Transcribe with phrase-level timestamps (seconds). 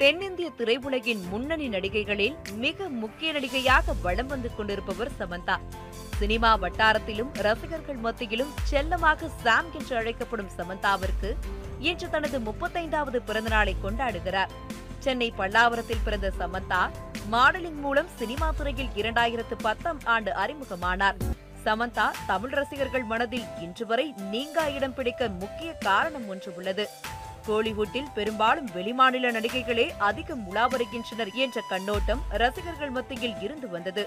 [0.00, 5.56] தென்னிந்திய திரையுலகின் முன்னணி நடிகைகளில் மிக முக்கிய நடிகையாக வலம் வந்து கொண்டிருப்பவர் சமந்தா.
[6.18, 11.30] சினிமா வட்டாரத்திலும் ரசிகர்கள் மத்தியிலும் செல்லமாக சாம் என்று அழைக்கப்படும் சமந்தாவிற்கு
[11.78, 14.52] இன்று தனது முப்பத்தைந்தாவது பிறந்தநாளை கொண்டாடுகிறார்.
[14.98, 16.82] சென்னை பல்லாவரத்தில் பிறந்த சமந்தா
[17.32, 21.16] மாடலிங் மூலம் சினிமா துறையில் இரண்டாயிரத்து பத்தாம் ஆண்டு அறிமுகமானார்.
[21.64, 26.86] சமந்தா தமிழ் ரசிகர்கள் மனதில் இன்று வரை நீங்கா இடம் பிடிக்க முக்கிய காரணம் ஒன்று உள்ளது.
[27.46, 34.04] கோலிவுட்டில் பெரும்பாலும் வெளிமாநில நடிகைகளே அதிகம் உலா வருகின்றனர் என்ற கண்ணோட்டம் ரசிகர்கள் மத்தியில் இருந்து வந்தது.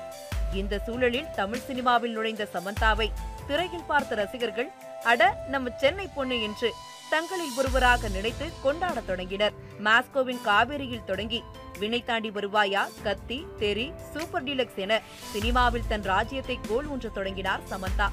[0.61, 3.07] இந்த சூழலில் தமிழ் சினிமாவில் நுழைந்த சமந்தாவை
[3.47, 4.69] திரையில் பார்த்த ரசிகர்கள்
[5.11, 6.69] அட நம்ம சென்னை பொண்ணு என்று
[7.09, 9.55] தங்களில் ஒருவராக நினைத்து கொண்டாடத் தொடங்கினர்.
[9.85, 11.39] மாஸ்கோவின் காவேரியில் தொடங்கி
[11.79, 15.01] வினை தாண்டி வருவாயா கத்தி தெரி சூப்பர் டீலக்ஸ் என
[15.33, 18.09] சினிமாவில் தன் ராஜ்யத்தை கோல் ஒன்று தொடங்கினார் சமந்தா.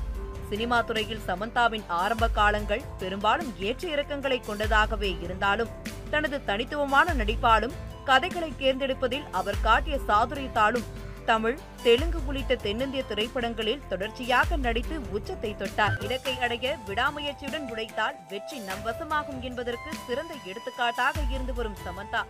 [0.51, 5.73] சினிமா துறையில் சமந்தாவின் ஆரம்ப காலங்கள் பெரும்பாலும் ஏற்ற இறக்கங்களை கொண்டதாகவே இருந்தாலும்
[6.11, 7.75] தனது தனித்துவமான நடிப்பாலும்
[8.11, 10.87] கதைகளை தேர்ந்தெடுப்பதில் அவர் காட்டிய சாதுரியத்தாலும்
[11.31, 15.97] தமிழ் தெலுங்கு உள்ளிட்ட தென்னிந்திய திரைப்படங்களில் தொடர்ச்சியாக நடித்து உச்சத்தை தொட்டார்.
[16.05, 22.23] இலக்கை அடைய விடாமுயற்சியுடன் உழைத்தால் வெற்றி நம் வசமாகும் என்பதற்கு சிறந்த எடுத்துக்காட்டாக இருந்து வரும் சமந்தா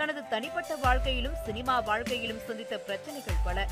[0.00, 3.68] தனது தனிப்பட்ட வாழ்க்கையிலும் சினிமா வாழ்க்கையிலும் சந்தித்த பிரச்சனைகள் பல.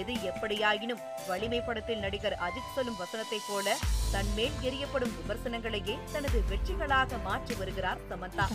[0.00, 3.76] எது எப்படியாயினும் வலிமை படத்தில் நடிகர் அஜித் சொல்லும் வசனத்தை போல
[4.12, 8.46] தன் மேல் எரியப்படும் விமர்சனங்களையே தனது வெற்றிகளாக மாற்றி வருகிறார் சமந்தா.